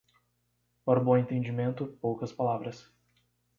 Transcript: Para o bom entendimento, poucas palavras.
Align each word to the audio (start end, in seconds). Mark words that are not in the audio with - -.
Para 0.83 0.99
o 0.99 1.03
bom 1.07 1.15
entendimento, 1.15 1.85
poucas 2.01 2.31
palavras. 2.39 2.77